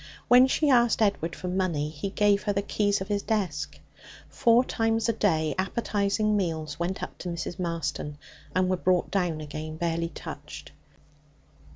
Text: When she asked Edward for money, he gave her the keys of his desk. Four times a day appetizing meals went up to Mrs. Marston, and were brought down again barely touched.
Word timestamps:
When 0.27 0.47
she 0.47 0.71
asked 0.71 0.99
Edward 1.03 1.35
for 1.35 1.47
money, 1.47 1.89
he 1.91 2.09
gave 2.09 2.41
her 2.45 2.53
the 2.53 2.63
keys 2.63 3.01
of 3.01 3.07
his 3.07 3.21
desk. 3.21 3.77
Four 4.29 4.65
times 4.65 5.07
a 5.07 5.13
day 5.13 5.53
appetizing 5.59 6.35
meals 6.35 6.79
went 6.79 7.03
up 7.03 7.19
to 7.19 7.29
Mrs. 7.29 7.59
Marston, 7.59 8.17
and 8.55 8.67
were 8.67 8.77
brought 8.77 9.11
down 9.11 9.41
again 9.41 9.77
barely 9.77 10.09
touched. 10.09 10.71